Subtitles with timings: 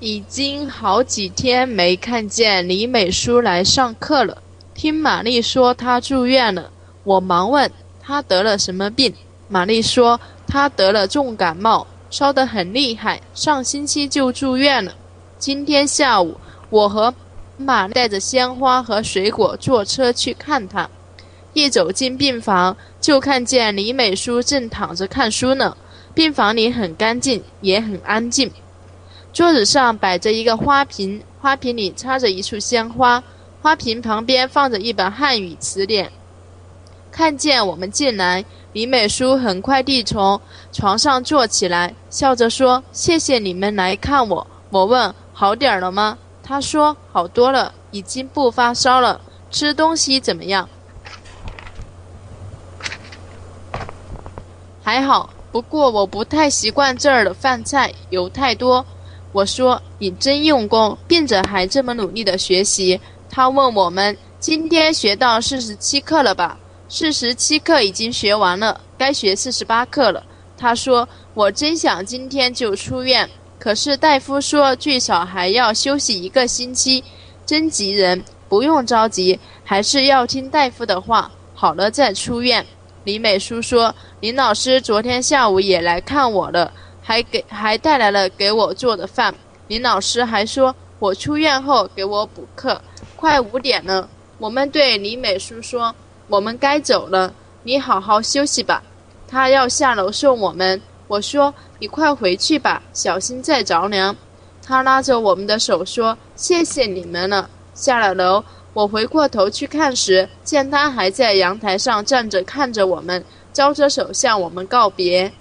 [0.00, 4.40] 已经好几天没看见李美淑来上课了。
[4.72, 6.70] 听玛丽说她住院了，
[7.02, 7.68] 我忙问
[8.00, 9.12] 她得了什么病。
[9.48, 14.94] 玛丽说她得了重感冒，烧得很厉害，上星期就住院了。
[15.36, 16.36] 今天下午，
[16.70, 17.12] 我和
[17.56, 20.88] 玛丽带着鲜花和水果坐车去看她。
[21.54, 25.76] 一走进病房，就看见李美淑正躺着看书呢。
[26.14, 28.48] 病房里很干净，也很安静。
[29.38, 33.22] 桌子上摆着一个花瓶，花瓶里插着一束鲜花，
[33.62, 36.10] 花瓶旁边放着一本汉语词典。
[37.12, 40.40] 看见我们进来，李美淑很快地从
[40.72, 49.20] 床上坐起来，笑着说：“谢谢你们来看我。”我问：“好点儿了吗？”她说：“好多了，已经不发烧了。
[49.52, 50.68] 吃东西怎么样？”
[54.82, 58.84] 还好，不过我不太习惯这儿的饭菜，油太多。
[59.32, 62.98] 我说：“你真用功，并且还这么努力的学习。”
[63.30, 70.24] 他问我们：“今天学到四十七课了吧？”四十七课已经学完了，该学四十八课了。
[70.56, 77.04] 他说：“我真想今天就出院，可是大夫说最少还要休息一个星期，
[77.44, 78.24] 真急人。
[78.48, 82.64] 不用着急，还是要听大夫的话，好了再出院。”
[83.04, 86.72] 李美淑说：“林老师昨天下午也来看我了。”
[87.08, 89.34] 还给还带来了给我做的饭，
[89.66, 92.78] 林老师还说我出院后给我补课。
[93.16, 94.06] 快五点了，
[94.36, 95.94] 我们对李美淑说
[96.28, 98.82] ：“我们该走了，你好好休息吧。”
[99.26, 104.14] 她要下楼送我们，我说：“你快回去吧，小心再着凉。”
[104.62, 115.32] 她拉着我们的手说：“谢谢你们了。”下了楼，我回过头去看时，见她还在阳台上站着看着我们，招着手向我们告别。